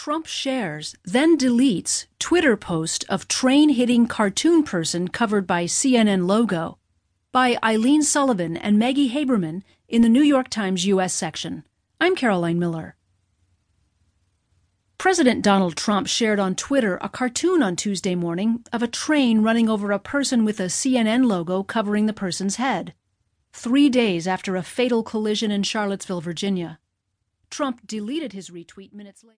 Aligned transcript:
Trump 0.00 0.26
shares, 0.26 0.94
then 1.04 1.36
deletes 1.36 2.06
Twitter 2.20 2.56
post 2.56 3.04
of 3.08 3.26
train 3.26 3.70
hitting 3.70 4.06
cartoon 4.06 4.62
person 4.62 5.08
covered 5.08 5.44
by 5.44 5.64
CNN 5.64 6.24
logo 6.28 6.78
by 7.32 7.58
Eileen 7.64 8.02
Sullivan 8.04 8.56
and 8.56 8.78
Maggie 8.78 9.10
Haberman 9.10 9.62
in 9.88 10.02
the 10.02 10.08
New 10.08 10.22
York 10.22 10.50
Times 10.50 10.86
U.S. 10.86 11.12
section. 11.12 11.64
I'm 12.00 12.14
Caroline 12.14 12.60
Miller. 12.60 12.94
President 14.98 15.42
Donald 15.42 15.74
Trump 15.76 16.06
shared 16.06 16.38
on 16.38 16.54
Twitter 16.54 16.98
a 17.02 17.08
cartoon 17.08 17.60
on 17.60 17.74
Tuesday 17.74 18.14
morning 18.14 18.64
of 18.72 18.84
a 18.84 18.86
train 18.86 19.42
running 19.42 19.68
over 19.68 19.90
a 19.90 19.98
person 19.98 20.44
with 20.44 20.60
a 20.60 20.66
CNN 20.66 21.24
logo 21.24 21.64
covering 21.64 22.06
the 22.06 22.12
person's 22.12 22.54
head, 22.54 22.94
three 23.52 23.88
days 23.88 24.28
after 24.28 24.54
a 24.54 24.62
fatal 24.62 25.02
collision 25.02 25.50
in 25.50 25.64
Charlottesville, 25.64 26.20
Virginia. 26.20 26.78
Trump 27.50 27.84
deleted 27.84 28.32
his 28.32 28.50
retweet 28.50 28.92
minutes 28.92 29.24
later. 29.24 29.26